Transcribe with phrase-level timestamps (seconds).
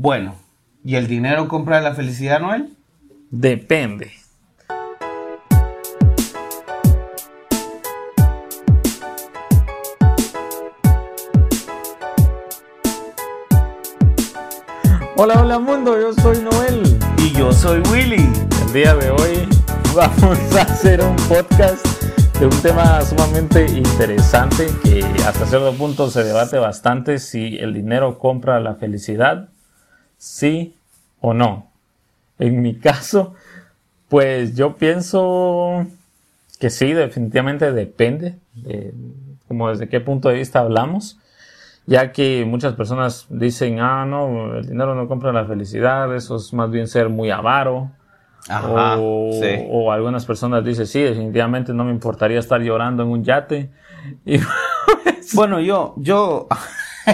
[0.00, 0.36] Bueno,
[0.84, 2.72] ¿y el dinero compra la felicidad, Noel?
[3.32, 4.12] Depende.
[15.16, 16.80] Hola, hola mundo, yo soy Noel.
[17.18, 18.30] Y yo soy Willy.
[18.66, 19.48] El día de hoy
[19.96, 21.84] vamos a hacer un podcast
[22.38, 28.20] de un tema sumamente interesante que hasta cierto punto se debate bastante si el dinero
[28.20, 29.48] compra la felicidad,
[30.18, 30.74] sí
[31.20, 31.66] o no.
[32.38, 33.34] En mi caso,
[34.08, 35.86] pues yo pienso
[36.60, 38.92] que sí, definitivamente depende de
[39.46, 41.18] como desde qué punto de vista hablamos,
[41.86, 46.52] ya que muchas personas dicen, ah, no, el dinero no compra la felicidad, eso es
[46.52, 47.90] más bien ser muy avaro,
[48.46, 49.64] Ajá, o, sí.
[49.70, 53.70] o algunas personas dicen, sí, definitivamente no me importaría estar llorando en un yate.
[54.26, 54.38] Y
[55.34, 56.46] Bueno, yo, yo,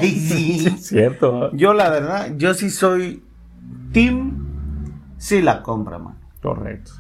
[0.02, 0.66] ay, sí.
[0.66, 3.22] es cierto, Yo la verdad, yo sí soy
[3.92, 4.46] team,
[5.18, 6.16] sí la compra, man.
[6.42, 6.92] correcto.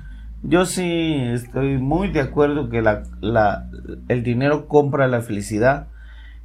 [0.46, 3.70] Yo sí estoy muy de acuerdo que la, la,
[4.08, 5.88] el dinero compra la felicidad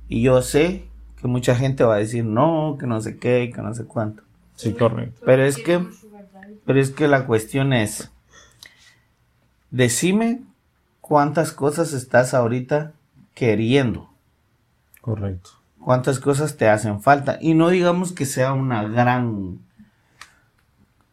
[0.08, 0.86] y yo sé
[1.20, 4.24] que mucha gente va a decir no, que no sé qué, que no sé cuánto.
[4.56, 5.22] Sí, correcto.
[5.26, 5.86] Pero es que,
[6.66, 8.10] pero es que la cuestión es,
[9.70, 10.42] decime
[11.02, 12.94] cuántas cosas estás ahorita
[13.34, 14.10] queriendo,
[15.02, 15.52] Correcto.
[15.84, 19.60] Cuántas cosas te hacen falta y no digamos que sea una gran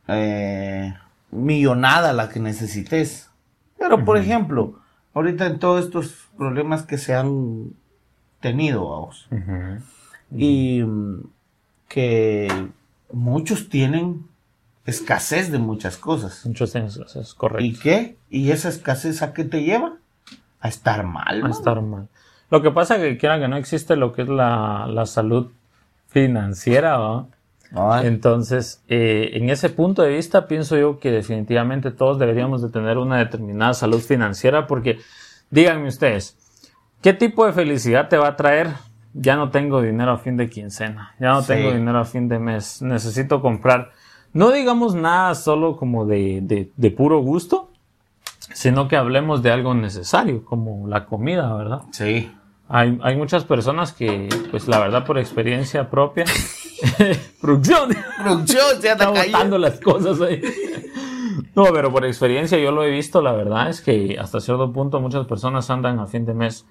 [0.09, 0.95] eh,
[1.31, 3.31] millonada la que necesites.
[3.79, 4.79] Pero por ejemplo,
[5.15, 7.73] ahorita en todos estos problemas que se han
[8.41, 9.83] tenido, vamos, Ujú.
[10.37, 11.21] y mm,
[11.89, 12.69] que
[13.13, 14.27] muchos tienen
[14.85, 16.45] escasez de muchas cosas.
[16.47, 17.81] Muchos años, eso es ¿Y correcto.
[17.83, 18.17] qué?
[18.31, 19.97] ¿Y esa escasez a qué te lleva?
[20.61, 21.45] A estar mal.
[21.45, 22.09] A estar mal.
[22.51, 25.49] Lo que pasa que quiera que no existe lo que es la, la salud
[26.09, 27.25] financiera.
[27.75, 32.69] Ay, Entonces, eh, en ese punto de vista, pienso yo que definitivamente todos deberíamos de
[32.69, 34.99] tener una determinada salud financiera porque,
[35.51, 36.37] díganme ustedes,
[37.03, 38.69] ¿qué tipo de felicidad te va a traer?
[39.15, 41.49] Ya no tengo dinero a fin de quincena, ya no Sí.
[41.49, 43.91] tengo dinero a fin de mes, necesito comprar,
[44.33, 47.71] no digamos nada solo como de, de, de puro gusto,
[48.57, 51.83] sino que hablemos de algo necesario, como la comida, ¿verdad?
[51.91, 52.33] Sí.
[52.69, 56.25] Hay, hay muchas personas que, pues la verdad, por experiencia propia,
[57.43, 60.41] producción, Producción, se anda botando las cosas ahí.
[61.55, 65.03] No, pero por experiencia yo lo he visto, la verdad es que hasta cierto punto
[65.03, 66.65] muchas personas andan a fin de mes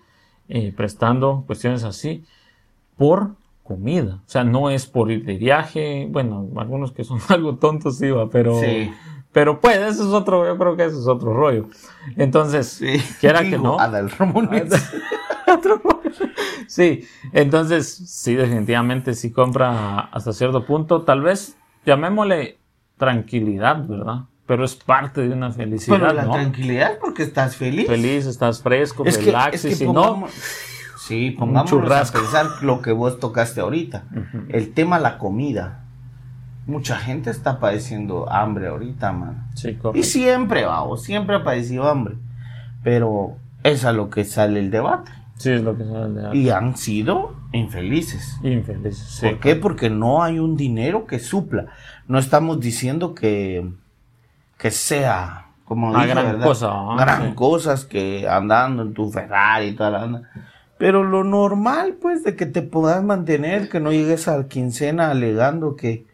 [0.49, 2.25] eh, prestando cuestiones así
[2.97, 4.23] por comida.
[4.25, 8.27] O sea, no es por ir de viaje, bueno, algunos que son algo tontos va,
[8.27, 8.59] pero...
[8.59, 8.89] Sí.
[9.35, 11.67] Pero pues, eso es otro, yo creo que eso es otro rollo.
[12.15, 13.03] Entonces, Sí.
[13.19, 13.75] quiera que no.
[15.53, 15.99] Otro rollo.
[16.67, 22.57] Sí, entonces sí, definitivamente sí compra hasta cierto punto, tal vez llamémosle
[22.97, 24.21] tranquilidad, ¿verdad?
[24.47, 26.31] Pero es parte de una felicidad, Pero la ¿no?
[26.31, 27.87] tranquilidad porque estás feliz.
[27.87, 30.31] Feliz, estás fresco, Es que, relax, es que si no, pongamos-
[30.97, 34.05] Sí, pongámonos a pensar lo que vos tocaste ahorita.
[34.49, 35.84] El tema la comida.
[36.67, 39.47] Mucha gente está padeciendo hambre ahorita, man.
[39.55, 40.07] sí, Y correcto.
[40.07, 42.15] siempre, vamos, siempre ha padecido hambre.
[42.83, 45.11] Pero es a lo que sale el debate.
[45.37, 48.37] Sí, es lo que se de Y han sido infelices.
[48.43, 48.97] infeliz.
[48.97, 49.55] Sí, ¿Por qué?
[49.55, 51.65] Porque no hay un dinero que supla.
[52.07, 53.69] No estamos diciendo que,
[54.57, 56.45] que sea como dije, gran ¿verdad?
[56.45, 57.35] cosa, gran sí.
[57.35, 60.21] cosas que andando en tu Ferrari y toda la onda.
[60.77, 65.09] Pero lo normal, pues, de que te puedas mantener, que no llegues a la quincena
[65.09, 66.05] alegando que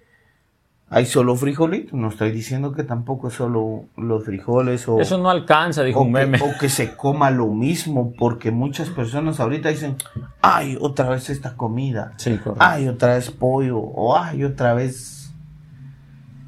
[0.93, 1.93] hay solo frijolitos.
[1.93, 6.03] No estoy diciendo que tampoco es solo los frijoles o, Eso no alcanza, dijo o
[6.03, 6.39] un que, meme.
[6.43, 9.95] o que se coma lo mismo, porque muchas personas ahorita dicen,
[10.41, 12.57] ay, otra vez esta comida Sí, correcto.
[12.59, 15.33] ay, otra vez pollo, o ay, otra vez,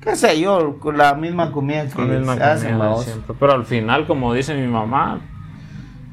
[0.01, 3.35] qué sé yo, la misma comida que La misma se hace, comida siempre.
[3.39, 5.21] Pero al final, como dice mi mamá,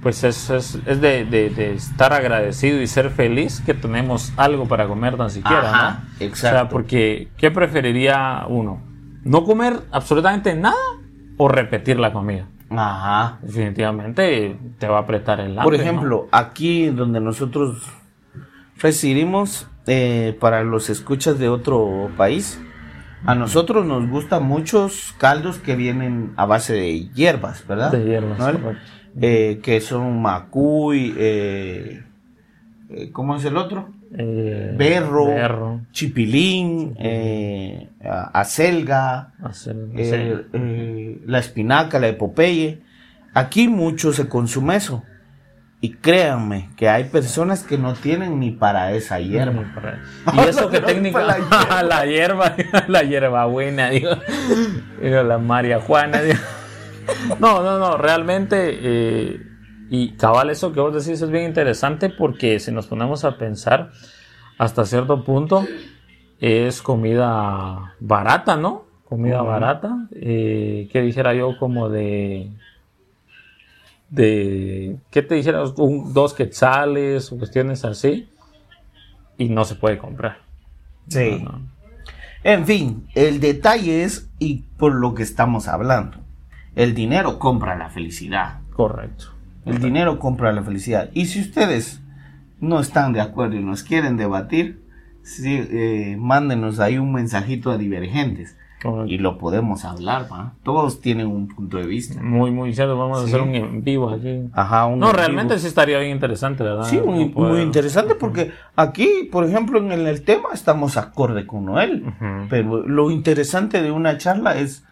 [0.03, 4.67] pues es, es, es de, de- de estar agradecido y ser feliz que tenemos algo
[4.67, 6.25] para comer tan siquiera, Ajá, ¿no?
[6.27, 6.57] exacto.
[6.57, 8.81] O sea, porque ¿qué preferiría uno?
[9.25, 10.77] ¿No comer absolutamente nada
[11.37, 12.47] o repetir la comida?
[12.71, 13.39] Ajá.
[13.43, 15.65] Definitivamente te va a apretar el hambre.
[15.65, 15.81] Por ¿no?
[15.83, 17.83] ejemplo, aquí donde nosotros
[18.79, 22.61] residimos, eh, para los escuchas de otro país,
[23.27, 27.93] a nosotros nos gustan muchos caldos que vienen a base de hierbas, ¿verdad?
[27.93, 28.47] De hierbas, ¿No?
[28.47, 28.81] correcto.
[29.21, 32.03] Eh, que son macuy, eh,
[32.91, 33.89] eh, ¿cómo es el otro?
[34.17, 36.97] Eh, berro, berro, chipilín,
[38.33, 39.33] acelga,
[41.27, 42.81] la espinaca, la epopeye.
[43.33, 45.05] Aquí mucho se consume eso.
[45.83, 49.65] Y créanme que hay personas que no tienen ni para esa hierba.
[50.35, 52.55] Y eso que técnica la hierba,
[52.87, 54.11] la hierba buena, digo,
[55.01, 56.21] digo la María Juana.
[56.21, 56.39] Digo.
[57.39, 59.41] No, no, no, realmente, eh,
[59.89, 63.91] y cabal, eso que vos decís es bien interesante porque si nos ponemos a pensar,
[64.59, 65.67] hasta cierto punto
[66.41, 68.85] es comida barata, ¿no?
[69.09, 72.53] Comida barata, eh, que dijera yo como de
[74.11, 75.73] de, ¿qué te dijeron?
[76.13, 78.29] dos quetzales o cuestiones así,
[79.39, 80.39] y no se puede comprar.
[81.09, 81.45] Sí.
[82.43, 86.19] En fin, el detalle es, y por lo que estamos hablando,
[86.77, 88.61] el dinero compra la felicidad.
[88.75, 89.27] Correcto.
[89.67, 91.11] El dinero compra la felicidad.
[91.13, 92.03] Y si ustedes
[92.61, 94.83] no están de acuerdo y nos quieren debatir,
[95.23, 98.57] sí, eh, mándenos ahí un mensajito a divergentes.
[99.07, 100.55] Y lo podemos hablar, ¿va?
[100.63, 102.23] Todos tienen un punto de vista.
[102.23, 102.97] Muy, muy cierto.
[102.97, 104.49] Vamos a hacer un en vivo aquí.
[104.55, 106.85] Ajá, un No, realmente sí estaría bien interesante, ¿verdad?
[106.85, 112.05] Sí, muy, muy interesante porque aquí, por ejemplo, en el, tema estamos acorde con Noel.
[112.49, 114.87] Pero lo interesante de una charla es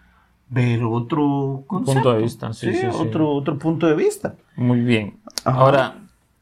[0.50, 2.52] ver otro punto de vista.
[2.52, 4.34] Sí, sí, otro, otro punto de vista.
[4.56, 5.18] Muy bien.
[5.44, 5.96] Ahora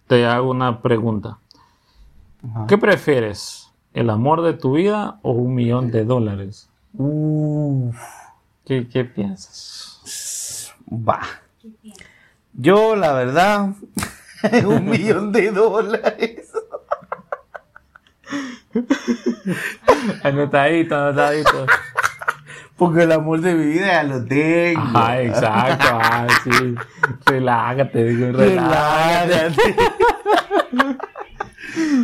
[0.06, 1.38] te hago una pregunta.
[2.68, 3.72] ¿Qué prefieres?
[3.92, 6.68] ¿El amor de tu vida o un millón de dólares?
[8.64, 10.72] ¿Qué, ¿Qué, piensas?
[10.90, 11.20] Va.
[12.52, 13.70] Yo, la verdad,
[14.66, 16.52] un millón de dólares.
[20.22, 21.66] anotadito, anotadito.
[22.76, 24.80] Porque el amor de mi vida ya lo tengo.
[24.80, 25.86] Ajá, exacto.
[25.90, 26.74] Ah, sí.
[27.24, 29.76] Relájate, digo, relájate.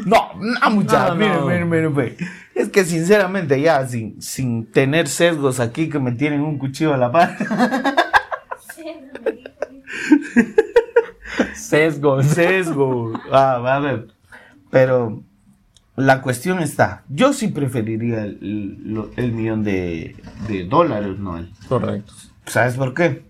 [0.06, 1.16] no, no, muchachos.
[1.16, 2.16] Miren, miren, miren, miren.
[2.54, 6.96] Es que sinceramente ya, sin, sin tener sesgos aquí que me tienen un cuchillo a
[6.96, 7.36] la par.
[11.54, 12.22] Sesgo.
[12.22, 13.12] Sesgo.
[13.30, 14.08] Ah, a ver.
[14.70, 15.22] Pero
[15.96, 17.04] la cuestión está.
[17.08, 20.16] Yo sí preferiría el, millón de,
[20.48, 21.38] de, dólares, ¿no?
[21.68, 22.12] Correcto.
[22.46, 23.24] ¿Sabes por qué?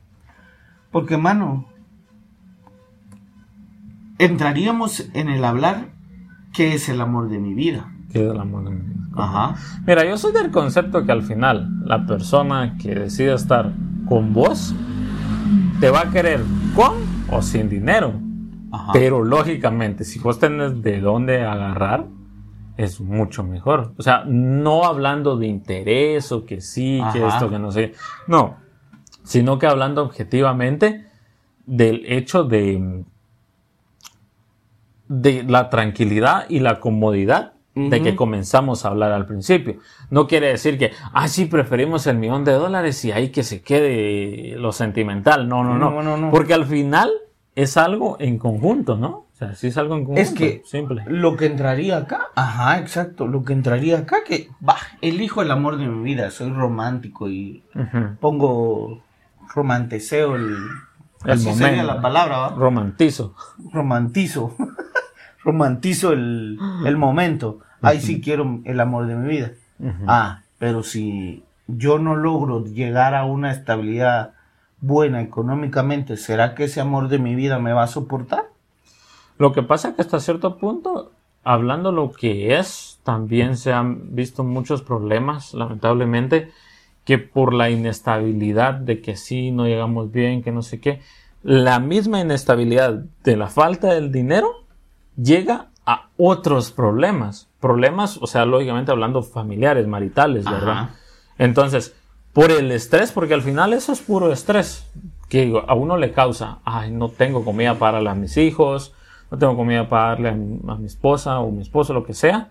[0.90, 1.66] Porque, mano,
[4.18, 5.88] entraríamos en el hablar
[6.52, 7.92] qué es el amor de mi vida.
[8.12, 9.06] ¿Qué es el amor de mi vida?
[9.16, 9.56] Ajá.
[9.86, 13.72] Mira, yo soy del concepto que al final la persona que decide estar
[14.08, 14.74] con vos
[15.80, 16.40] te va a querer
[16.74, 16.94] con
[17.30, 18.14] o sin dinero.
[18.92, 22.06] Pero lógicamente, si vos tenés de dónde agarrar,
[22.84, 23.92] es mucho mejor.
[23.96, 27.92] O sea, no hablando de interés o que sí, que esto, que no sé.
[28.26, 28.56] No,
[29.24, 31.06] sino que hablando objetivamente
[31.66, 33.04] del hecho de,
[35.08, 39.76] de la tranquilidad y la comodidad de que comenzamos a hablar al principio.
[40.10, 43.62] No quiere decir que, ah, sí, preferimos el millón de dólares y ahí que se
[43.62, 45.48] quede lo sentimental.
[45.48, 46.02] No, no, no.
[46.02, 47.10] no, no, Porque al final
[47.54, 49.08] es algo en conjunto, ¿no?
[49.08, 50.20] O sea, sí es algo en conjunto.
[50.20, 51.04] Es que simple.
[51.06, 55.76] lo que entraría acá, ajá, exacto, lo que entraría acá, que, va, elijo el amor
[55.76, 57.62] de mi vida, soy romántico y
[58.20, 59.02] pongo,
[59.54, 60.56] romanticeo el...
[61.24, 61.82] El momento.
[61.84, 62.48] la palabra, ¿va?
[62.48, 63.36] Romantizo.
[63.72, 64.56] Romantizo.
[65.44, 67.60] romantizo el, el momento.
[67.80, 69.52] Ahí sí quiero el amor de mi vida.
[70.06, 74.34] Ah, pero si yo no logro llegar a una estabilidad
[74.82, 78.44] buena económicamente, ¿será que ese amor de mi vida me va a soportar?
[79.38, 81.12] Lo que pasa es que hasta cierto punto,
[81.44, 86.50] hablando lo que es, también se han visto muchos problemas, lamentablemente,
[87.04, 91.00] que por la inestabilidad de que sí, no llegamos bien, que no sé qué,
[91.42, 94.48] la misma inestabilidad de la falta del dinero
[95.16, 97.48] llega a otros problemas.
[97.60, 100.90] Problemas, o sea, lógicamente hablando familiares, maritales, ¿verdad?
[101.38, 101.94] Entonces,
[102.32, 104.90] por el estrés, porque al final eso es puro estrés,
[105.28, 108.94] que a uno le causa, ay, no tengo comida para darle a mis hijos,
[109.30, 112.50] no tengo comida para darle a mi, esposa o mi esposo, lo que sea.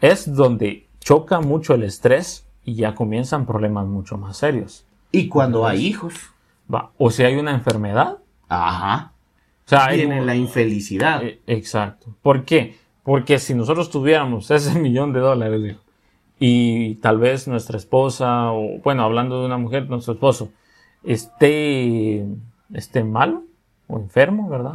[0.00, 4.84] Es donde choca mucho el estrés y ya comienzan problemas mucho más serios.
[5.10, 6.14] ¿Y cuando hay hijos?
[6.72, 8.18] Va, o si hay una enfermedad.
[8.48, 9.12] Ajá
[9.76, 11.22] sea, Viene la infelicidad.
[11.22, 12.14] Eh, exacto.
[12.22, 12.76] ¿Por qué?
[13.02, 15.76] Porque si nosotros tuviéramos ese millón de dólares
[16.38, 20.50] y tal vez nuestra esposa, o bueno, hablando de una mujer, nuestro esposo,
[21.04, 22.26] esté,
[22.72, 23.44] esté malo
[23.86, 24.72] o enfermo, ¿verdad?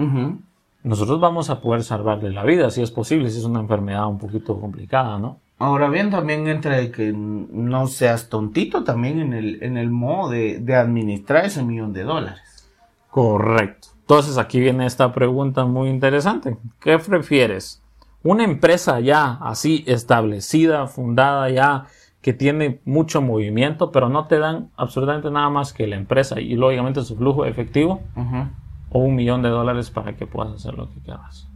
[0.84, 4.18] Nosotros vamos a poder salvarle la vida, si es posible, si es una enfermedad un
[4.18, 5.40] poquito complicada, ¿no?
[5.60, 10.30] Ahora bien, también entra de que no seas tontito también en el, en el modo
[10.30, 12.70] de, de administrar ese millón de dólares.
[13.10, 13.88] Correcto.
[14.02, 16.58] Entonces aquí viene esta pregunta muy interesante.
[16.80, 17.82] ¿Qué prefieres?
[18.24, 21.86] Una empresa ya así establecida, fundada ya,
[22.22, 26.56] que tiene mucho movimiento, pero no te dan absolutamente nada más que la empresa y
[26.56, 28.02] lógicamente su flujo efectivo.
[28.90, 31.48] o un millón de dólares para que puedas hacer lo que quieras.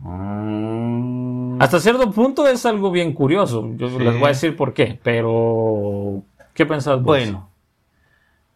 [0.00, 3.68] Mm, Hasta cierto punto es algo bien curioso.
[3.76, 6.22] Yo les voy a decir por qué, pero
[6.54, 7.04] ¿qué pensás vos?
[7.04, 7.48] bueno,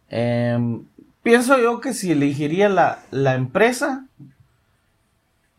[0.09, 0.85] em,
[1.23, 4.07] pienso yo que si elegiría la, la empresa,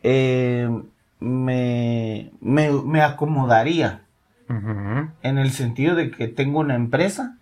[0.01, 0.83] em,
[1.23, 4.01] me, me, me acomodaría
[4.49, 7.37] en el sentido de que tengo una empresa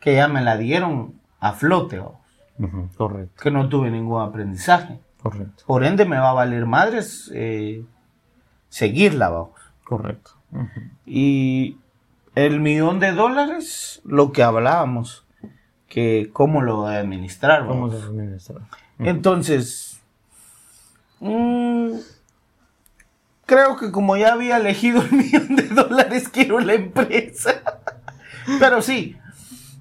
[0.00, 2.00] que ya me la dieron a flote,
[2.58, 4.98] ujú, Correcto, que no tuve ningún aprendizaje.
[5.22, 7.84] correcto, Por ende, me va a valer madres eh,
[8.68, 9.60] seguirla, vamos.
[9.84, 10.32] correcto.
[11.06, 11.76] Y
[12.34, 15.24] el millón de dólares, lo que hablábamos,
[15.88, 18.00] que cómo lo voy a administrar, ¿Cómo vamos.
[18.00, 18.56] se administra?
[18.98, 20.00] Entonces,
[21.20, 21.92] mm,
[23.46, 27.62] creo que como ya había elegido el millón de dólares, quiero la empresa.
[28.58, 29.16] Pero sí,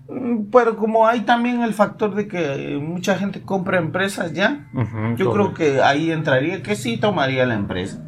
[0.09, 4.67] mm, pero como hay también el factor de que mucha gente compra empresas ya,
[5.17, 7.99] yo creo que ahí entraría que sí tomaría la empresa.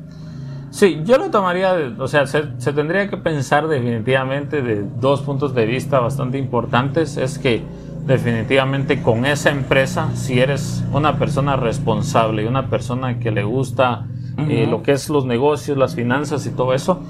[0.71, 5.55] Sí, yo lo tomaría, o sea, se, se tendría que pensar definitivamente de dos puntos
[5.55, 7.15] de vista bastante importantes.
[7.15, 7.63] Es que
[8.05, 14.05] definitivamente con esa empresa, si eres una persona responsable y una persona que le gusta
[14.37, 17.01] eh, lo que es los negocios, las finanzas y todo eso,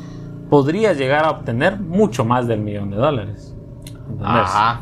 [0.50, 3.56] podría llegar a obtener mucho más del millón de dólares.
[3.88, 4.26] ¿Entendés?
[4.26, 4.82] Ajá,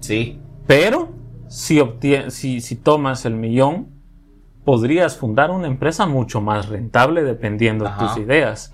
[0.00, 0.40] sí.
[0.66, 1.10] Pero
[1.48, 1.80] si,
[2.28, 3.88] si, si tomas el millón,
[4.64, 8.72] podrías fundar una empresa mucho más rentable dependiendo de tus ideas.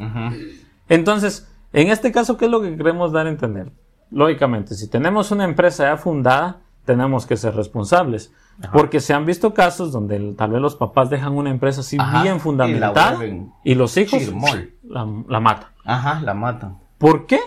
[0.88, 3.72] Entonces, en este caso, ¿qué es lo que queremos dar a entender?
[4.10, 8.32] Lógicamente, si tenemos una empresa ya fundada, tenemos que ser responsables.
[8.62, 8.72] Ajá.
[8.72, 12.22] Porque se han visto casos donde tal vez los papás dejan una empresa así Ajá,
[12.22, 14.72] bien vuelven y, los hijos chirmol.
[14.82, 15.68] la, la matan.
[15.84, 16.78] Ajá, la matan.
[16.96, 17.40] ¿Por qué?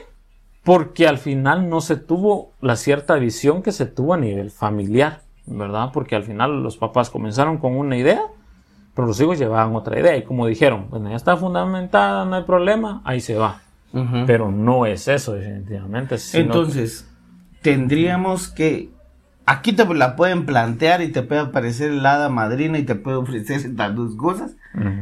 [0.63, 5.21] Porque al final no se tuvo la cierta visión que se tuvo a nivel familiar,
[5.47, 5.89] ¿verdad?
[5.91, 8.21] Porque al final los papás comenzaron con una idea,
[8.93, 12.43] pero los hijos llevaban otra idea y como dijeron, bueno, ya está fundamentada, no hay
[12.43, 13.61] problema, ahí se va.
[14.27, 16.15] Pero no es eso definitivamente.
[16.33, 17.11] Entonces,
[17.61, 18.91] tendríamos que.
[19.51, 23.17] Aquí te la pueden plantear y te puede aparecer el hada madrina y te puede
[23.17, 24.55] ofrecer dos cosas.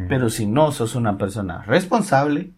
[0.07, 2.51] Pero si no, sos una persona responsable,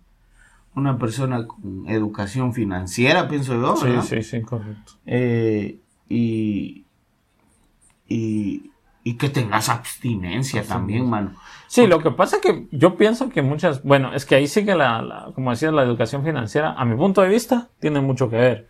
[0.76, 3.76] una persona con educación financiera, pienso yo.
[3.76, 4.02] Sí, ¿verdad?
[4.04, 4.94] sí, sí, correcto.
[5.06, 6.86] Eh, y,
[8.08, 8.72] y,
[9.04, 11.34] y que tengas abstinencia también, mano.
[11.68, 14.66] Sí, lo que pasa es que yo pienso que muchas, bueno, es que ahí sí
[14.66, 18.30] que la, la- como decías, la educación financiera, a mi punto de vista, tiene mucho
[18.30, 18.70] que ver.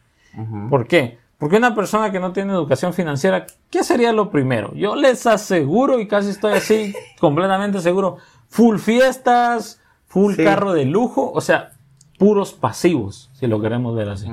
[0.69, 1.19] ¿Por qué?
[1.41, 4.73] Porque una persona que no tiene educación financiera, ¿qué sería lo primero?
[4.75, 8.17] Yo les aseguro, y casi estoy así completamente seguro,
[8.47, 10.43] full fiestas, full Sí.
[10.43, 11.71] carro de lujo, o sea,
[12.19, 14.27] puros pasivos, si lo queremos ver así.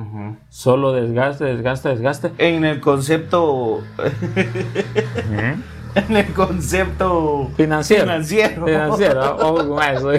[0.50, 2.32] Solo desgaste, desgaste, desgaste.
[2.36, 3.80] En el concepto.
[5.94, 8.02] en el concepto Financiero.
[8.04, 8.66] financiero.
[8.66, 10.10] Financiero, con eso.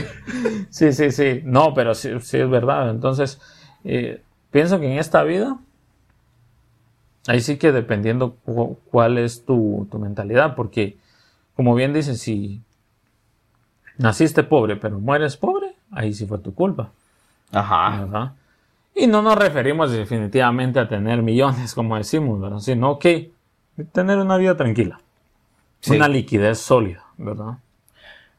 [0.69, 1.41] Sí, sí, sí.
[1.45, 2.89] No, pero sí, sí es verdad.
[2.89, 3.39] Entonces,
[3.83, 5.57] eh, pienso que en esta vida,
[7.27, 10.97] ahí sí que dependiendo cu- cuál es tu, tu mentalidad, porque
[11.55, 12.61] como bien dicen, si
[13.97, 16.91] naciste pobre pero mueres pobre, ahí sí fue tu culpa.
[17.51, 18.01] Ajá.
[18.01, 18.31] ¿verdad?
[18.95, 22.59] Y no nos referimos definitivamente a tener millones, como decimos, ¿verdad?
[22.59, 23.31] Sino que
[23.91, 24.99] tener una vida tranquila,
[25.79, 25.95] Sí.
[25.95, 27.57] una liquidez sólida, ¿verdad?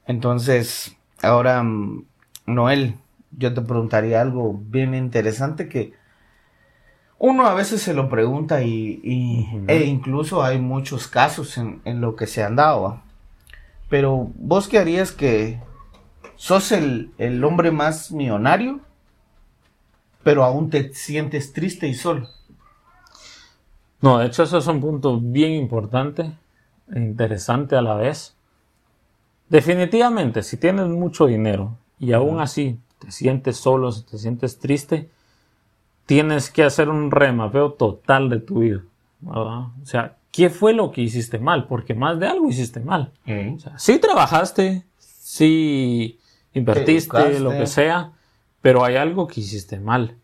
[0.07, 2.05] Entonces, ahora, mm,
[2.47, 2.97] Noel,
[3.37, 5.95] yo te preguntaría algo bien interesante que
[7.23, 8.99] uno a veces se lo pregunta y,
[9.69, 12.83] e incluso hay muchos casos en, en lo que se han dado.
[12.83, 13.03] ¿va?
[13.91, 15.61] Pero vos qué harías que
[16.37, 18.81] sos el, el hombre más millonario,
[20.23, 22.27] pero aún te sientes triste y solo.
[24.01, 26.33] No, de hecho eso es un punto bien importante
[26.91, 28.35] e interesante a la vez.
[29.51, 35.11] Definitivamente, si tienes mucho dinero y aún así te sientes solo, te sientes triste,
[36.11, 38.81] tienes que hacer un remapeo total de tu vida.
[39.21, 39.67] ¿verdad?
[39.81, 41.69] O sea, ¿qué fue lo que hiciste mal?
[41.69, 43.13] Porque más de algo hiciste mal.
[43.25, 46.19] O sea, sí trabajaste, sí
[46.53, 48.11] invertiste, lo que sea,
[48.61, 50.17] pero hay algo que hiciste mal.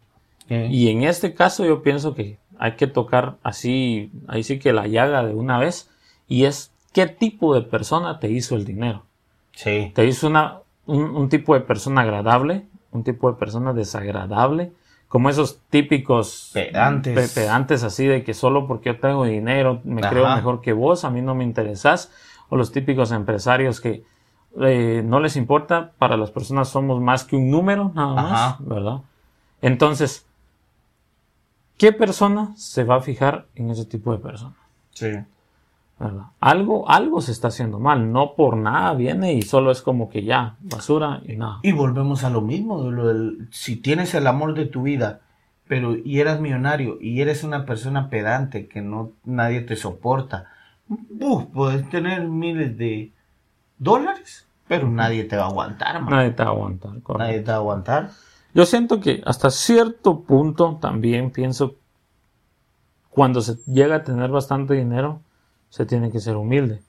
[0.48, 4.88] Y en este caso yo pienso que hay que tocar así, ahí sí que la
[4.88, 5.88] llaga de una vez,
[6.26, 9.04] y es qué tipo de persona te hizo el dinero.
[9.52, 9.92] Sí.
[9.94, 12.66] ¿Te hizo una, un, un tipo de persona agradable?
[12.90, 14.72] ¿Un tipo de persona desagradable?
[15.08, 17.32] Como esos típicos Pedantes.
[17.34, 20.10] pe- pedantes así de que solo porque yo tengo dinero me Ajá.
[20.10, 22.10] creo mejor que vos, a mí no me interesás.
[22.48, 24.04] O los típicos empresarios que
[24.60, 28.56] eh, no les importa, para las personas somos más que un número, nada más, Ajá.
[28.60, 29.00] ¿verdad?
[29.62, 30.26] Entonces,
[31.78, 34.54] ¿qué persona se va a fijar en ese tipo de persona?
[34.92, 35.12] Sí.
[35.98, 36.24] ¿Verdad?
[36.40, 40.24] Algo, algo se está haciendo mal, no por nada viene y solo es como que
[40.24, 41.60] ya, basura y nada.
[41.62, 45.20] Y volvemos a lo mismo, lo del- si tienes el amor de tu vida,
[45.68, 50.46] pero y eres millonario y eres una persona pedante que no nadie te soporta,
[50.88, 53.12] uf, puedes tener miles de
[53.78, 56.10] dólares, pero nadie te va a aguantar, man.
[56.14, 56.90] Nadie te va a aguantar.
[57.02, 57.18] correcto.
[57.18, 58.10] Nadie te va a aguantar.
[58.54, 61.74] Yo siento que hasta cierto punto también pienso
[63.10, 65.20] cuando se llega a tener bastante dinero,
[65.68, 66.80] se tiene que ser humilde.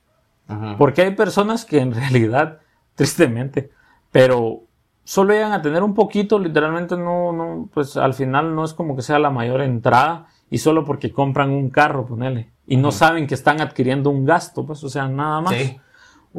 [0.47, 0.75] Ajá.
[0.77, 2.59] Porque hay personas que en realidad,
[2.95, 3.71] tristemente,
[4.11, 4.63] pero
[5.03, 8.95] solo llegan a tener un poquito, literalmente no, no, pues al final no es como
[8.95, 13.27] que sea la mayor entrada y solo porque compran un carro, ponele, y no saben
[13.27, 15.55] que están adquiriendo un gasto, pues, o sea, nada más.
[15.55, 15.79] Sí.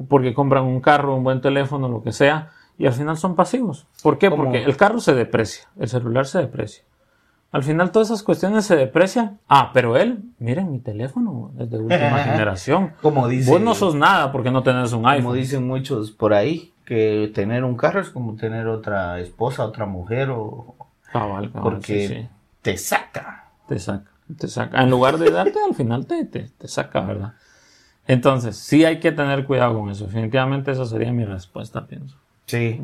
[0.09, 3.87] Porque compran un carro, un buen teléfono, lo que sea, y al final son pasivos.
[4.02, 4.30] ¿Por qué?
[4.30, 6.85] Porque el carro se deprecia, el celular se deprecia.
[7.50, 9.38] Al final todas esas cuestiones se deprecian.
[9.49, 12.93] Ah, pero él, miren mi teléfono, es de última generación.
[13.00, 15.37] Como dice, Vos no sos nada porque no tenés un como iPhone.
[15.37, 20.31] dicen muchos por ahí, que tener un carro es como tener otra esposa, otra mujer,
[20.31, 20.75] o
[21.11, 22.28] Cabal, cabal, porque sí, sí.
[22.61, 23.45] te saca.
[23.67, 24.83] Te saca, te saca.
[24.83, 27.33] En lugar de darte, al final te, te, te saca, ¿verdad?
[28.07, 30.05] Entonces, sí hay que tener cuidado con eso.
[30.07, 32.17] Definitivamente esa sería mi respuesta, pienso.
[32.49, 32.81] Sí.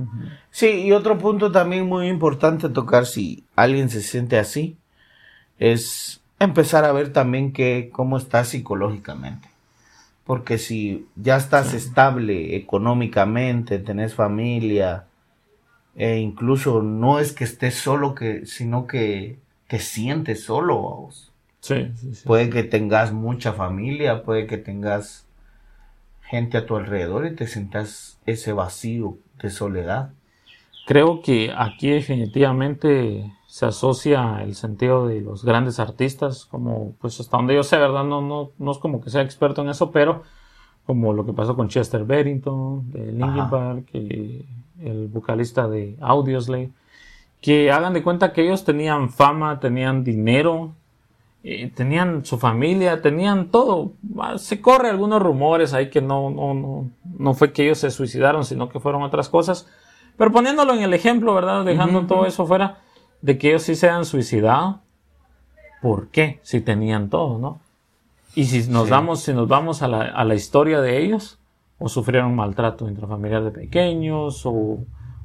[0.50, 4.76] Sí, y otro punto también muy importante a tocar si alguien se siente así
[5.58, 9.48] es empezar a ver también que cómo estás psicológicamente.
[10.24, 15.06] Porque si ya estás estable económicamente, tenés familia,
[15.96, 21.08] e incluso no es que estés solo, que, sino que te sientes solo.
[21.60, 22.22] Sí, sí, sí.
[22.26, 25.26] Puede que tengas mucha familia, puede que tengas
[26.22, 30.12] gente a tu alrededor y te sientas ese vacío de soledad.
[30.86, 37.36] Creo que aquí definitivamente se asocia el sentido de los grandes artistas, como pues hasta
[37.36, 38.04] donde yo sé, ¿verdad?
[38.04, 40.22] No, no, no es como que sea experto en eso, pero
[40.86, 43.50] como lo que pasó con Chester Bennington de Linkin Ajá.
[43.50, 44.44] Park, que
[44.80, 46.72] el vocalista de Audioslave,
[47.40, 50.74] que hagan de cuenta que ellos tenían fama, tenían dinero,
[51.46, 53.92] eh, tenían su familia, tenían todo.
[54.18, 57.90] Ah, Se corre algunos rumores ahí que no, no, no, no fue que ellos se
[57.90, 59.68] suicidaron, sino que fueron otras cosas.
[60.16, 61.64] Pero poniéndolo en el ejemplo, ¿verdad?
[61.64, 62.26] Dejando Ujú, todo ujú.
[62.28, 62.78] eso fuera,
[63.20, 64.80] de que ellos sí se han suicidado.
[65.82, 66.40] ¿Por qué?
[66.42, 67.60] Si tenían todo, ¿no?
[68.34, 68.90] Y si nos Sí.
[68.90, 71.38] damos, si nos vamos a la, a la historia de ellos,
[71.78, 74.78] o sufrieron maltrato intrafamiliar de pequeños, o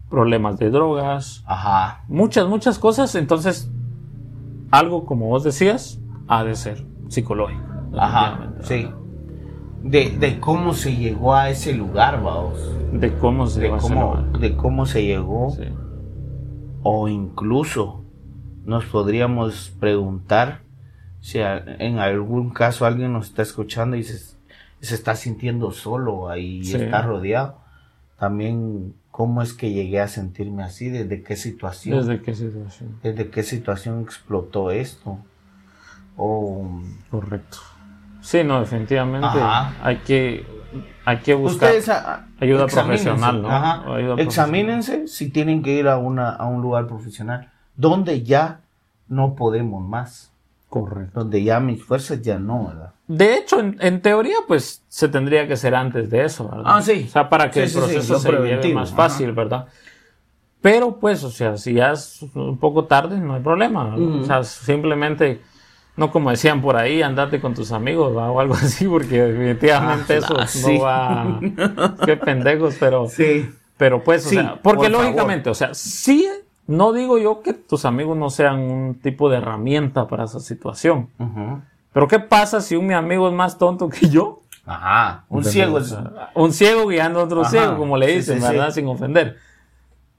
[0.09, 2.03] problemas de drogas, Ajá.
[2.07, 3.15] muchas, muchas cosas.
[3.15, 3.71] Entonces,
[4.71, 5.98] algo como vos decías,
[6.29, 7.61] ha de ser psicológico.
[7.97, 8.87] Ajá, sí.
[9.83, 12.59] De, de cómo se llegó a ese lugar, vamos.
[12.93, 15.49] De cómo se De a hacer cómo, la- de cómo se llegó.
[15.51, 15.63] Sí.
[16.83, 18.03] O incluso
[18.65, 20.61] nos podríamos preguntar
[21.19, 24.17] si a- en algún caso alguien nos está escuchando y se,
[24.81, 26.75] se está sintiendo solo ahí Sí.
[26.77, 27.57] está rodeado.
[28.17, 31.97] También cómo es que llegué a sentirme así, desde qué situación.
[31.99, 32.89] ¿Desde qué situación?
[33.01, 35.17] desde qué situación explotó esto.
[36.21, 37.57] O Correcto.
[38.21, 39.73] Sí, no, definitivamente Ajá.
[39.81, 40.45] hay que,
[41.05, 41.71] hay que buscar.
[41.89, 43.49] A- ayuda profesional, ¿no?
[43.49, 43.73] ajá.
[43.75, 44.19] Ayuda profesional.
[44.19, 48.59] Examínense si tienen que ir a, una, a un lugar profesional donde ya
[49.07, 50.31] no podemos más,
[50.67, 51.21] Correcto.
[51.21, 52.91] donde ya mis fuerzas ya no, ¿verdad?
[53.07, 56.63] De hecho, en, en teoría, pues se tendría que hacer antes de eso, ¿verdad?
[56.65, 57.05] Ah, sí.
[57.07, 58.97] O sea, para que Sí, el sí, sí, proceso lo se lleve más ajá.
[58.97, 59.65] fácil, ¿verdad?
[60.61, 63.95] Pero, pues, o sea, si ya es un poco tarde, no hay problema.
[63.95, 65.41] O sea, simplemente,
[65.99, 68.31] no como decían por ahí, andate con tus amigos ¿verdad?
[68.31, 71.49] o algo así, porque definitivamente Ah, eso ah, no
[71.87, 71.95] va.
[72.05, 73.07] Qué pendejos, pero.
[73.07, 73.51] Sí.
[73.77, 75.05] Pero pues, o Sí, sea, porque por favor.
[75.05, 76.27] lógicamente, o sea, sí,
[76.67, 81.09] no digo yo que tus amigos no sean un tipo de herramienta para esa situación.
[81.93, 84.41] Pero ¿qué pasa si un mi amigo es más tonto que yo?
[84.65, 85.23] Ajá.
[85.29, 85.79] Un ciego
[86.35, 88.51] un ciego guiando a otro Ajá, ciego, como le dicen, sí, sí.
[88.53, 88.71] ¿verdad?
[88.71, 89.37] Sin ofender.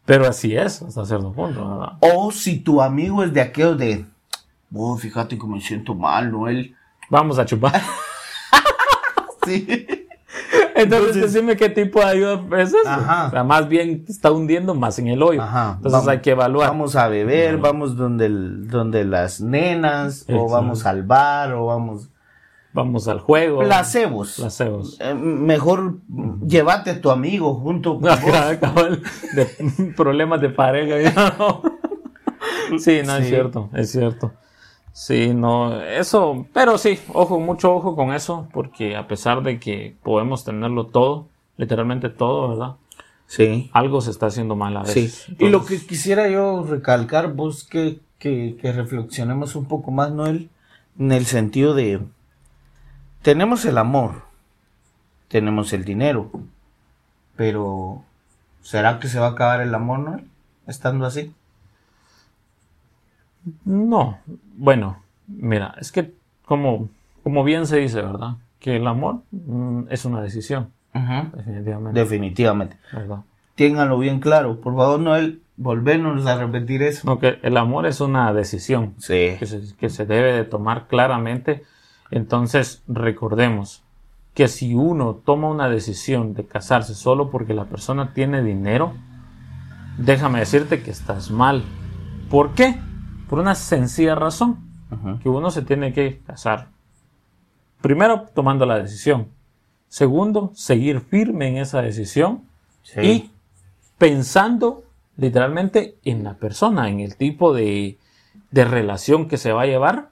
[0.07, 1.93] Pero así es, hasta cierto punto, ¿verdad?
[2.01, 4.07] O si tu amigo es de aquellos de...
[4.73, 6.49] Oh, fíjate que me siento mal, ¿no?
[6.49, 6.75] Él...
[7.09, 7.81] Vamos a chupar.
[9.47, 9.67] Sí.
[10.75, 12.79] Entonces, decime qué tipo de ayuda es eso.
[12.87, 13.27] Ajá.
[13.29, 15.43] O sea, más bien está hundiendo más en el hoyo.
[15.43, 15.73] Ajá.
[15.77, 16.69] Entonces Vamos- hay que evaluar.
[16.69, 22.09] Vamos a beber, vamos donde, el- donde las nenas, o vamos al bar, o vamos...
[22.73, 23.61] Vamos al juego.
[23.61, 24.37] Placebos.
[24.37, 24.97] Placebos.
[25.01, 25.99] Eh, mejor
[26.47, 28.13] llévate a tu amigo junto con vos.
[28.13, 29.03] Acá, cabal,
[29.35, 29.47] de
[29.97, 31.35] problemas de pareja.
[31.39, 31.63] no.
[32.79, 34.33] Sí, no, es cierto, es cierto.
[35.01, 39.97] Sí, no, eso, pero sí, ojo, mucho ojo con eso, porque a pesar de que
[40.03, 42.77] podemos tenerlo todo, literalmente todo, ¿verdad?
[43.27, 43.71] Sí.
[43.73, 45.01] Algo se está haciendo mal a Sí.
[45.05, 45.27] veces.
[45.39, 50.51] Y lo que quisiera yo recalcar, vos, que, que, que reflexionemos un poco más, Noel,
[50.99, 52.01] en el sentido de,
[53.23, 54.25] tenemos el amor,
[55.29, 56.31] tenemos el dinero.
[57.37, 58.05] Pero,
[58.61, 60.21] ¿será que se va a acabar el amor, no?
[60.67, 61.33] Estando así.
[63.65, 64.19] No,
[64.57, 66.13] bueno, mira, es que
[66.45, 66.89] como,
[67.23, 68.37] como bien se dice, ¿verdad?
[68.59, 70.71] Que el amor mm, es una decisión,
[71.35, 72.01] definitivamente.
[72.01, 72.77] Definitivamente.
[72.93, 73.21] ¿verdad?
[73.55, 74.61] Ténganlo bien claro.
[74.61, 77.07] Por favor, Noel, volvernos a repetir eso.
[77.07, 79.37] No, que el amor es una decisión Sí.
[79.39, 81.63] que se, que se debe de tomar claramente.
[82.11, 83.83] Entonces, recordemos
[84.35, 88.95] que si uno toma una decisión de casarse solo porque la persona tiene dinero,
[89.99, 91.63] déjame decirte que estás mal.
[92.31, 92.77] ¿Por qué?
[93.31, 94.59] Por una sencilla razón,
[95.23, 96.67] que uno se tiene que casar.
[97.81, 99.29] Primero, tomando la decisión.
[99.89, 102.43] Segundo, seguir firme en esa decisión
[102.83, 103.01] Sí.
[103.01, 103.31] y
[103.99, 104.83] pensando
[105.17, 107.99] literalmente en la persona, en el tipo de,
[108.51, 110.09] de relación que se va a llevar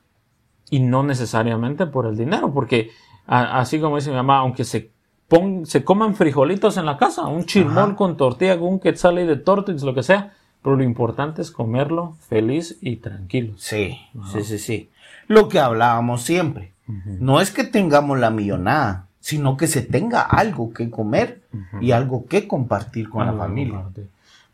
[0.70, 2.90] y no necesariamente por el dinero, porque
[3.26, 4.90] a- así como dice mi mamá, aunque se,
[5.28, 7.96] pon- se coman frijolitos en la casa, un chirmón Ajá.
[7.96, 11.50] con tortilla, con un quetzal y de tortas, lo que sea, pero lo importante es
[11.50, 13.54] comerlo feliz y tranquilo.
[13.56, 13.98] Sí,
[14.32, 14.90] sí, sí, sí.
[15.26, 16.72] Lo que hablábamos siempre.
[17.04, 21.42] No es que tengamos la millonada, sino que se tenga algo que comer
[21.80, 23.84] y algo que compartir con la familia.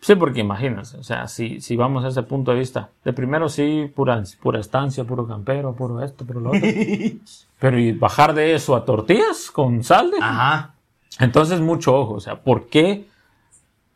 [0.01, 3.49] Sí, porque imagínense, o sea, si, si vamos a ese punto de vista, de primero
[3.49, 6.61] sí, pura, pura estancia, puro campero, puro esto, puro lo otro.
[7.59, 10.19] pero y bajar de eso a tortillas con sal de...
[10.21, 10.75] Ajá.
[11.21, 13.07] Entonces, mucho ojo, o sea, ¿por qué?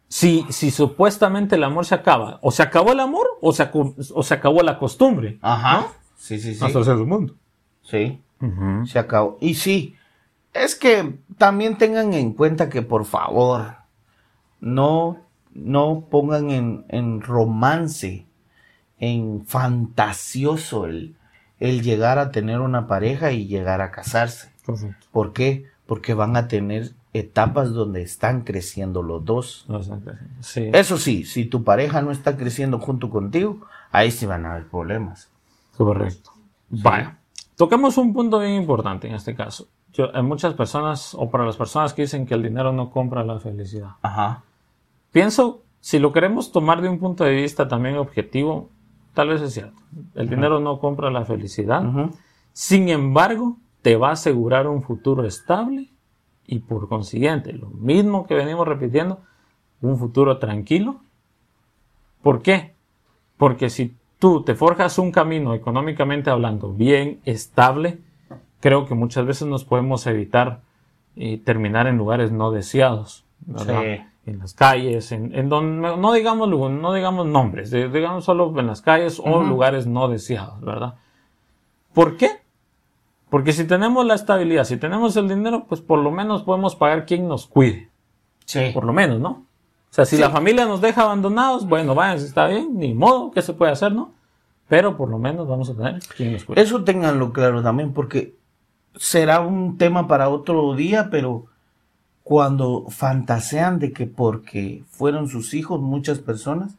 [0.09, 3.95] Si, si supuestamente el amor se acaba, o se acabó el amor o se, acu-
[4.15, 5.39] o se acabó la costumbre.
[5.43, 5.89] Ajá.
[6.17, 6.65] Sí, sí, sí.
[6.65, 7.35] Hasta cierto mundo.
[7.83, 8.21] Sí.
[8.87, 9.37] Se acabó.
[9.41, 9.95] Y sí,
[10.55, 13.75] es que también tengan en cuenta que por favor,
[14.61, 15.19] no,
[15.53, 18.27] no pongan en, en romance,
[18.99, 21.17] en fantasioso el,
[21.61, 24.53] el llegar a tener una pareja y llegar a casarse.
[24.65, 25.07] Correcto.
[25.13, 25.67] ¿Por qué?
[25.87, 29.67] Porque van a tener etapas donde están creciendo los dos.
[30.41, 30.71] Sí.
[30.73, 34.69] Eso sí, si tu pareja no está creciendo junto contigo, ahí sí van a haber
[34.69, 35.31] problemas.
[35.77, 36.31] Correcto.
[36.71, 37.19] Vaya.
[37.57, 39.69] Toquemos un punto bien importante en este caso.
[39.93, 43.25] Yo, hay muchas personas, o para las personas que dicen que el dinero no compra
[43.25, 43.91] la felicidad.
[44.03, 44.43] Ajá.
[45.11, 48.71] Pienso, si lo queremos tomar de un punto de vista también objetivo,
[49.15, 49.81] tal vez es cierto.
[50.15, 51.83] El dinero no compra la felicidad.
[52.53, 55.91] Sin embargo, te va a asegurar un futuro estable
[56.49, 59.21] y por consiguiente, lo mismo que venimos repitiendo,
[59.83, 60.97] un futuro tranquilo.
[62.23, 62.75] ¿Por qué?
[63.37, 67.99] Porque si tú te forjas un camino económicamente hablando bien estable,
[68.61, 70.63] creo que muchas veces nos podemos evitar
[71.17, 73.83] eh, terminar en lugares no deseados, ¿verdad?
[73.83, 74.05] Sí.
[74.25, 78.83] En las calles, en, en donde no digamos no digamos nombres, digamos solo en las
[78.83, 80.97] calles o lugares no deseados, ¿verdad?
[81.95, 82.38] ¿Por qué?
[83.31, 87.05] Porque si tenemos la estabilidad, si tenemos el dinero, pues por lo menos podemos pagar
[87.07, 87.91] quien nos cuide.
[88.47, 88.71] Sí.
[88.73, 89.31] Por lo menos, ¿no?
[89.31, 89.45] O
[89.91, 90.23] sea, si Sí.
[90.23, 93.73] la familia nos deja abandonados, bueno, vayan, si está bien, ni modo, ¿qué se puede
[93.73, 94.13] hacer, no?
[94.69, 96.61] Pero por lo menos vamos a tener quien nos cuide.
[96.63, 98.35] Eso ténganlo claro también, porque
[98.97, 101.47] será un tema para otro día, pero
[102.23, 106.77] cuando fantasean de que porque fueron sus hijos, muchas personas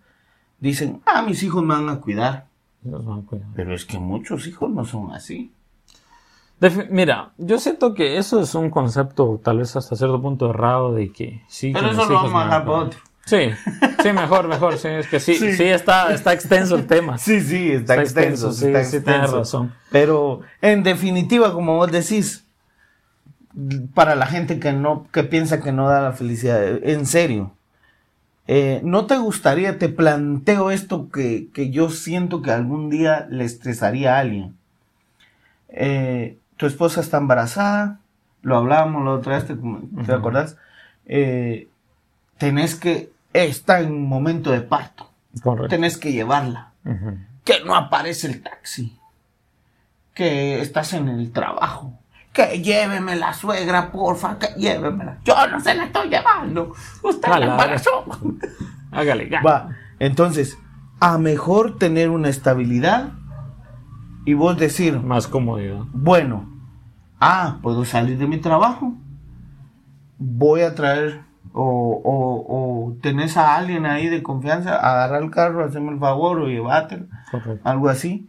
[0.59, 2.45] dicen, ah, mis hijos me van a cuidar.
[2.83, 3.47] Nos van a cuidar.
[3.55, 5.51] Pero es que muchos hijos no son así.
[6.89, 11.11] Mira, yo siento que eso es un concepto tal vez hasta cierto punto errado de
[11.11, 11.71] que sí.
[11.73, 12.99] Pero que eso lo vamos a otro.
[13.25, 13.51] Sí,
[14.01, 15.63] sí, mejor, mejor, sí, es que sí, sí, Sí.
[15.65, 17.17] está, está extenso el tema.
[17.19, 19.37] Sí, sí, está, Está extenso, extenso, sí, está sí, tienes extenso.
[19.37, 19.73] razón.
[19.91, 22.45] Pero en definitiva, como vos decís,
[23.93, 27.51] para la gente que no, que piensa que no da la felicidad, en serio,
[28.47, 33.45] eh, ¿no te gustaría, te planteo esto que, que yo siento que algún día le
[33.45, 34.55] estresaría a alguien?
[35.69, 37.99] Eh, tu esposa está embarazada,
[38.41, 39.55] lo hablábamos la otra vez, ¿te,
[40.05, 40.57] te acordás?
[41.05, 41.69] Eh,
[42.37, 45.09] tenés que, está en momento de parto,
[45.41, 45.69] Correcto.
[45.69, 46.73] tenés que llevarla
[47.45, 48.99] que no aparece el taxi,
[50.13, 51.93] que estás en el trabajo,
[52.33, 55.19] que lléveme la suegra, porfa, que llévemela.
[55.23, 58.03] Yo no se la estoy llevando, usted la embarazó.
[58.91, 59.41] Hágale, ya.
[59.41, 59.69] Va,
[59.99, 60.57] entonces,
[60.99, 63.13] a mejor tener una estabilidad
[64.29, 65.81] y vos decir, Más comodidad.
[65.93, 66.47] bueno,
[67.19, 68.93] ah, puedo salir de mi trabajo,
[70.17, 71.21] voy a traer
[71.53, 76.39] o, o, o tenés a alguien ahí de confianza, agarrar el carro, hacerme el favor
[76.41, 76.45] o
[77.31, 77.61] Correcto.
[77.69, 78.27] algo así.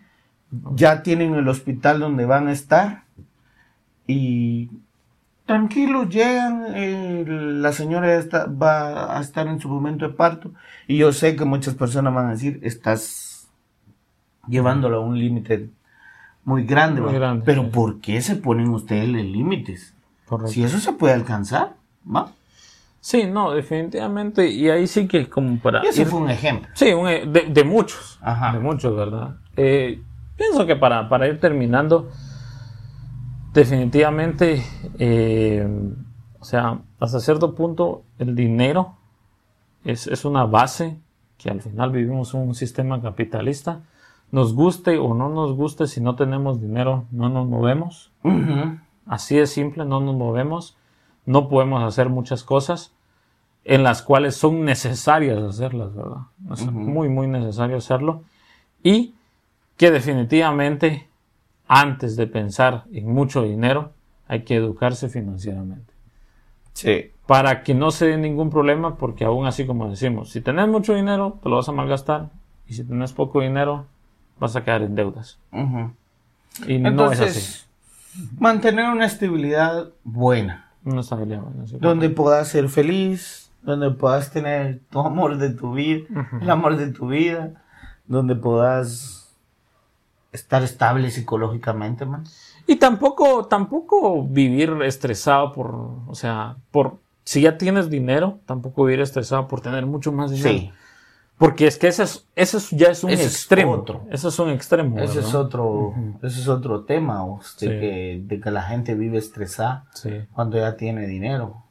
[0.75, 3.03] Ya tienen el hospital donde van a estar
[4.07, 4.71] y
[5.47, 10.53] tranquilos llegan, eh, la señora ya está- va a estar en su momento de parto
[10.89, 13.49] y yo sé que muchas personas van a decir, estás
[14.49, 15.69] llevándolo a un límite
[16.51, 17.19] muy grande, Muy ¿va?
[17.19, 17.71] grande, pero sí.
[17.73, 19.95] ¿por qué se ponen ustedes los límites?
[20.47, 22.33] Si eso se puede alcanzar, ¿va?
[23.01, 24.49] Sí, no, definitivamente.
[24.51, 25.83] Y ahí sí que como para...
[25.85, 26.69] Y ese ir- fue un ejemplo.
[26.75, 28.19] Sí, un- e, de, de muchos.
[28.23, 28.53] Ajá.
[28.53, 29.37] De muchos, ¿verdad?
[29.57, 30.01] Eh,
[30.37, 32.11] pienso que para, para ir terminando,
[33.53, 34.63] definitivamente,
[34.99, 35.67] eh,
[36.39, 38.97] o sea, hasta cierto punto, el dinero
[39.85, 40.99] es, es una base
[41.39, 43.81] que al final vivimos un sistema capitalista.
[44.33, 48.13] Nos guste o no nos guste, si no tenemos dinero, no nos movemos.
[49.07, 50.77] Así de simple, no nos movemos,
[51.27, 52.95] no podemos hacer muchas cosas
[53.65, 56.23] en las cuales son necesarias hacerlas, ¿verdad?
[56.53, 58.23] Es muy, muy necesario hacerlo.
[58.83, 59.15] Y
[59.77, 61.09] que definitivamente,
[61.67, 63.93] antes de pensar en mucho dinero,
[64.29, 65.93] hay que educarse financieramente.
[66.73, 67.11] Sí.
[67.27, 70.95] Para que no se dé ningún problema, porque aún así, como decimos, si tenés mucho
[70.95, 72.31] dinero, te lo vas a malgastar.
[72.67, 73.87] Y si tenés poco dinero,
[74.41, 75.39] vas a quedar en deudas.
[75.53, 77.39] Y no es así.
[77.39, 77.69] Entonces,
[78.39, 81.77] mantener una estabilidad buena, bien, bueno, sí.
[81.79, 86.07] donde puedas ser feliz, donde puedas tener tu amor de tu vida,
[86.41, 87.63] el amor de tu vida,
[88.07, 89.37] donde puedas
[90.33, 92.25] estar estable psicológicamente, man.
[92.67, 95.75] Y tampoco, tampoco vivir estresado por,
[96.07, 100.51] o sea, por, si ya tienes dinero, tampoco vivir estresado por tener mucho más dinero.
[100.51, 100.73] Sí,
[101.41, 103.73] Porque es que ese, es, ese es- ya es un Ese es extremo.
[103.73, 104.03] otro.
[104.11, 104.99] Ese es un extremo.
[104.99, 105.29] ese ¿verdad?
[105.31, 107.67] es otro, ese es otro tema, o, de, Sí.
[107.67, 110.11] que, de que la gente vive estresada Sí.
[110.35, 111.63] cuando ya tiene dinero.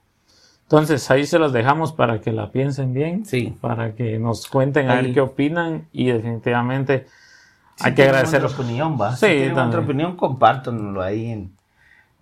[0.63, 3.25] Entonces ahí se los dejamos para que la piensen bien.
[3.25, 3.55] Sí.
[3.61, 5.87] Para que nos cuenten a ver qué opinan.
[5.91, 7.05] Y definitivamente
[7.75, 8.43] Si hay que agradecer.
[8.43, 9.15] otra opinión, va.
[9.15, 11.51] Sí, si otra opinión, compártanlo ahí en,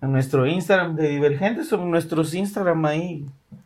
[0.02, 3.26] en nuestro Instagram de Divergentes, son nuestros Instagram ahí.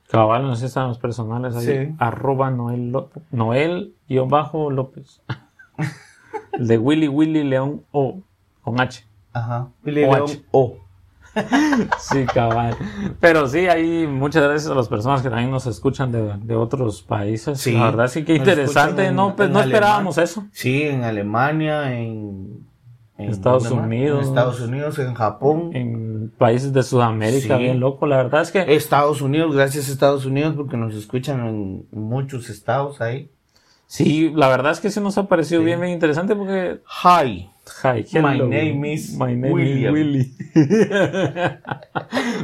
[0.09, 1.65] Cabal, nos están los personales ahí.
[1.87, 1.95] Sí.
[1.97, 3.23] Arroba Noel López.
[3.31, 3.93] Noel
[4.27, 5.21] bajo López.
[6.53, 8.19] El de Willy Willy León O.
[8.61, 9.05] Con H.
[9.33, 9.69] Ajá.
[9.83, 10.43] Billy O León H.
[10.51, 10.77] O.
[11.97, 12.75] Sí, cabal.
[13.21, 17.03] Pero sí, hay muchas gracias a las personas que también nos escuchan de, de otros
[17.03, 17.57] países.
[17.61, 17.71] Sí.
[17.71, 19.05] La verdad sí que interesante.
[19.05, 20.45] en- no, pues, en no esperábamos eso.
[20.51, 22.65] Sí, en Alemania, en, en
[23.29, 23.69] Estados.
[23.71, 24.23] Unidos.
[24.23, 25.69] En Estados Unidos, en Japón.
[25.75, 27.63] En países de Sudamérica, Sí.
[27.63, 28.07] bien loco.
[28.07, 32.49] La verdad es que Estados Unidos, gracias a Estados Unidos porque nos escuchan en muchos
[32.49, 33.29] estados ahí.
[33.87, 36.79] sí, la verdad es que sí nos ha parecido bien, bien interesante porque.
[37.03, 37.49] Hi.
[37.83, 38.47] Hi, My hello.
[38.47, 39.95] name is My name William.
[39.95, 40.35] is Willy.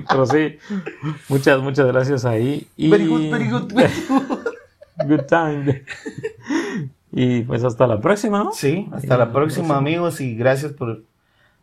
[0.09, 0.57] Pero sí,
[1.27, 2.67] muchas, muchas gracias ahí.
[2.77, 4.37] Y Very good, very good, very good.
[5.07, 5.83] Good time.
[7.19, 8.51] Y pues hasta la próxima, ¿no?
[8.51, 11.03] Sí, hasta la próxima amigos y gracias por,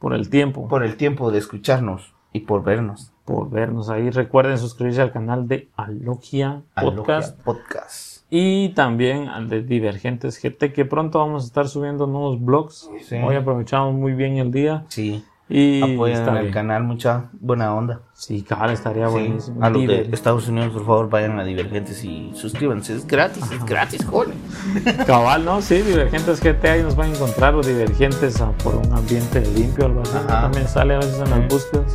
[0.00, 0.66] Por el tiempo.
[0.68, 3.12] por el tiempo de escucharnos y por vernos.
[3.24, 4.10] por vernos ahí.
[4.10, 8.24] Recuerden suscribirse al canal de Alogia Podcast Alogia Podcast.
[8.28, 12.90] y también al de Divergentes GT, que pronto vamos a estar subiendo nuevos vlogs.
[13.04, 13.16] Sí.
[13.24, 15.24] Hoy aprovechamos muy bien el día Sí.
[15.48, 18.00] Y Apoyen al canal, mucha buena onda.
[18.14, 19.12] Sí, cabal, estaría Sí.
[19.12, 19.62] buenísimo.
[19.62, 22.94] A los de Estados Unidos, por favor, vayan a Divergentes y suscríbanse.
[22.94, 24.34] Es gratis, es gratis, joder.
[25.06, 25.60] Cabal, ¿no?
[25.60, 29.86] Sí, Divergentes GT ahí nos van a encontrar o Divergentes ah, por un ambiente limpio,
[29.86, 30.16] algo así.
[30.16, 30.42] Ajá.
[30.42, 31.94] También sale a veces en las búsquedas.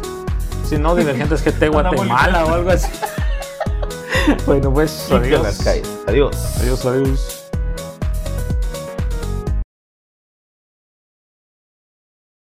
[0.64, 2.92] Si no, Divergentes GT Guatemala o algo así.
[4.46, 5.42] bueno, pues adiós.
[5.42, 6.00] las calles.
[6.08, 6.58] Adiós.
[6.62, 7.39] Adiós, adiós.